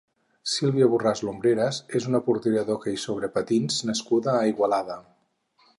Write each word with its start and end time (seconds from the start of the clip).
Sílvia 0.51 0.87
Borràs 0.93 1.21
Lumbreras 1.27 1.81
és 1.99 2.07
una 2.13 2.23
portera 2.31 2.65
d'hoquei 2.71 2.99
sobre 3.05 3.33
patins 3.39 3.79
nascuda 3.91 4.35
a 4.41 4.45
Igualada. 4.55 4.99